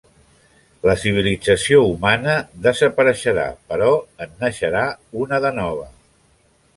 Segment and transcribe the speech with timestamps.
[0.89, 3.91] La civilització humana desapareixerà, però
[4.27, 4.83] en naixerà
[5.25, 5.87] una de nova.